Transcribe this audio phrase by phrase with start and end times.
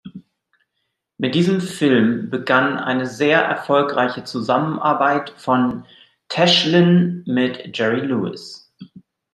[1.19, 5.85] Mit diesem Film begann eine sehr erfolgreiche Zusammenarbeit von
[6.27, 8.73] Tashlin mit Jerry Lewis.